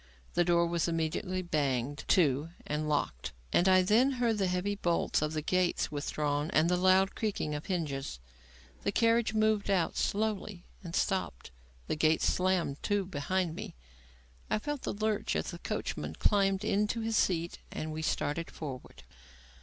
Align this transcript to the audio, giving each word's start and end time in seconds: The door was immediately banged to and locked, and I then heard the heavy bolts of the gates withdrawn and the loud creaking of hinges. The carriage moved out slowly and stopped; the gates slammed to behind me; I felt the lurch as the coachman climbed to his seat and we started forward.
The 0.33 0.43
door 0.43 0.65
was 0.65 0.87
immediately 0.87 1.43
banged 1.43 2.05
to 2.07 2.49
and 2.65 2.89
locked, 2.89 3.33
and 3.53 3.69
I 3.69 3.83
then 3.83 4.13
heard 4.13 4.39
the 4.39 4.47
heavy 4.47 4.73
bolts 4.73 5.21
of 5.21 5.33
the 5.33 5.43
gates 5.43 5.91
withdrawn 5.91 6.49
and 6.53 6.67
the 6.69 6.75
loud 6.75 7.13
creaking 7.13 7.53
of 7.53 7.67
hinges. 7.67 8.19
The 8.81 8.91
carriage 8.91 9.35
moved 9.35 9.69
out 9.69 9.95
slowly 9.95 10.65
and 10.83 10.95
stopped; 10.95 11.51
the 11.85 11.95
gates 11.95 12.25
slammed 12.27 12.81
to 12.81 13.05
behind 13.05 13.53
me; 13.53 13.75
I 14.49 14.57
felt 14.57 14.81
the 14.81 14.93
lurch 14.95 15.35
as 15.35 15.51
the 15.51 15.59
coachman 15.59 16.15
climbed 16.15 16.61
to 16.61 17.01
his 17.01 17.15
seat 17.15 17.59
and 17.71 17.91
we 17.93 18.01
started 18.01 18.49
forward. 18.49 19.03